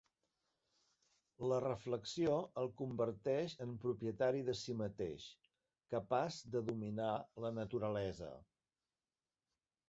[1.49, 5.27] La reflexió el converteix en propietari de si mateix,
[5.97, 7.13] capaç de dominar
[7.47, 8.33] la naturalesa.